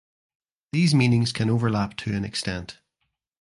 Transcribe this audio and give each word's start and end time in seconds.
These 0.71 0.95
meanings 0.95 1.31
can 1.31 1.47
overlap 1.47 1.95
to 1.97 2.15
an 2.15 2.25
extent. 2.25 2.79